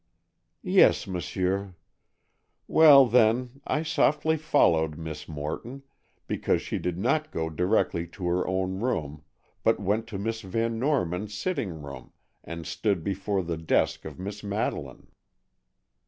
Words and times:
"Yes, 0.63 1.05
m'sieur. 1.05 1.75
Well, 2.67 3.05
then, 3.05 3.61
I 3.67 3.83
softly 3.83 4.35
followed 4.35 4.97
Miss 4.97 5.27
Morton, 5.29 5.83
because 6.25 6.63
she 6.63 6.79
did 6.79 6.97
not 6.97 7.29
go 7.31 7.51
directly 7.51 8.07
to 8.07 8.25
her 8.25 8.47
own 8.47 8.79
room, 8.79 9.21
but 9.61 9.79
went 9.79 10.07
to 10.07 10.17
Miss 10.17 10.41
Van 10.41 10.79
Norman's 10.79 11.35
sitting 11.35 11.83
room 11.83 12.13
and 12.43 12.65
stood 12.65 13.03
before 13.03 13.43
the 13.43 13.57
desk 13.57 14.03
of 14.03 14.17
Miss 14.17 14.41
Madeleine." 14.43 15.05